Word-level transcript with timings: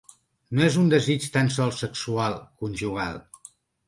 No 0.59 0.63
és 0.67 0.77
un 0.83 0.87
desig 0.93 1.27
tan 1.35 1.51
sols 1.55 1.77
sexual, 1.81 2.39
conjugal. 2.65 3.21